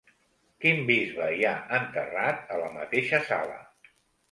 Quin 0.63 0.79
bisbe 0.87 1.27
hi 1.35 1.45
ha 1.51 1.51
enterrat 1.81 2.51
a 2.57 2.59
la 2.65 2.73
mateixa 2.81 3.23
sala? 3.31 3.63